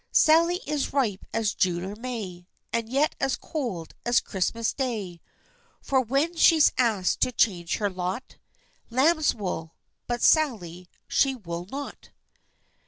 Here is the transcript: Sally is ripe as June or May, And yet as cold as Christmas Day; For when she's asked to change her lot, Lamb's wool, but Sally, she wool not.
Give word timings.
Sally 0.11 0.61
is 0.65 0.93
ripe 0.93 1.27
as 1.31 1.53
June 1.53 1.83
or 1.85 1.95
May, 1.95 2.47
And 2.73 2.89
yet 2.89 3.13
as 3.19 3.35
cold 3.35 3.93
as 4.03 4.19
Christmas 4.19 4.73
Day; 4.73 5.21
For 5.79 6.01
when 6.01 6.35
she's 6.35 6.71
asked 6.75 7.19
to 7.21 7.31
change 7.31 7.75
her 7.77 7.87
lot, 7.87 8.37
Lamb's 8.89 9.35
wool, 9.35 9.75
but 10.07 10.23
Sally, 10.23 10.89
she 11.07 11.35
wool 11.35 11.67
not. 11.71 12.09